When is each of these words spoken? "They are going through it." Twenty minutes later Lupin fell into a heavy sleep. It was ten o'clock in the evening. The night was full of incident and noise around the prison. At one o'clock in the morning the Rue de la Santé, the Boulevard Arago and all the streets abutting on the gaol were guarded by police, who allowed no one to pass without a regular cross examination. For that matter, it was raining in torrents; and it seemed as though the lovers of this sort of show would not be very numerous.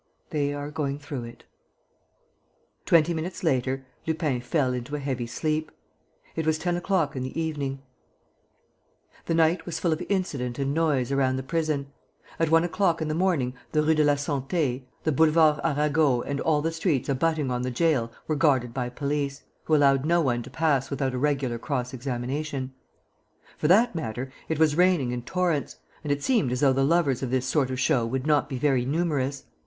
"They 0.31 0.51
are 0.51 0.71
going 0.71 0.97
through 0.97 1.25
it." 1.25 1.43
Twenty 2.87 3.13
minutes 3.13 3.43
later 3.43 3.85
Lupin 4.07 4.41
fell 4.41 4.73
into 4.73 4.95
a 4.95 4.99
heavy 4.99 5.27
sleep. 5.27 5.71
It 6.35 6.43
was 6.47 6.57
ten 6.57 6.75
o'clock 6.75 7.15
in 7.15 7.21
the 7.21 7.39
evening. 7.39 7.83
The 9.27 9.35
night 9.35 9.67
was 9.67 9.79
full 9.79 9.93
of 9.93 10.01
incident 10.09 10.57
and 10.57 10.73
noise 10.73 11.11
around 11.11 11.35
the 11.35 11.43
prison. 11.43 11.93
At 12.39 12.49
one 12.49 12.63
o'clock 12.63 12.99
in 12.99 13.09
the 13.09 13.13
morning 13.13 13.53
the 13.73 13.83
Rue 13.83 13.93
de 13.93 14.03
la 14.03 14.15
Santé, 14.15 14.85
the 15.03 15.11
Boulevard 15.11 15.59
Arago 15.63 16.23
and 16.23 16.39
all 16.41 16.63
the 16.63 16.71
streets 16.71 17.07
abutting 17.07 17.51
on 17.51 17.61
the 17.61 17.69
gaol 17.69 18.11
were 18.25 18.35
guarded 18.35 18.73
by 18.73 18.89
police, 18.89 19.43
who 19.65 19.75
allowed 19.75 20.03
no 20.03 20.19
one 20.19 20.41
to 20.41 20.49
pass 20.49 20.89
without 20.89 21.13
a 21.13 21.19
regular 21.19 21.59
cross 21.59 21.93
examination. 21.93 22.73
For 23.55 23.67
that 23.67 23.93
matter, 23.93 24.31
it 24.49 24.57
was 24.57 24.75
raining 24.75 25.11
in 25.11 25.21
torrents; 25.21 25.75
and 26.01 26.11
it 26.11 26.23
seemed 26.23 26.51
as 26.51 26.61
though 26.61 26.73
the 26.73 26.83
lovers 26.83 27.21
of 27.21 27.29
this 27.29 27.45
sort 27.45 27.69
of 27.69 27.79
show 27.79 28.03
would 28.03 28.25
not 28.25 28.49
be 28.49 28.57
very 28.57 28.83
numerous. 28.83 29.43